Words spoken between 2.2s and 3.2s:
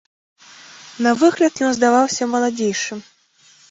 маладзейшым.